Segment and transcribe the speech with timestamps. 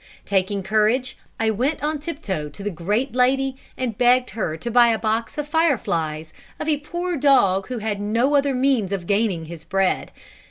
[0.25, 4.87] Taking courage, I went on tiptoe to the great lady, and begged her to buy
[4.87, 9.05] a box of "fire flies" of a poor dog who had no other means of
[9.05, 10.09] gaining his bread.